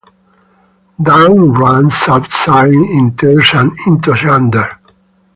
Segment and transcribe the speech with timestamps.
[0.99, 4.79] Dawn runs outside in tears and into Xander.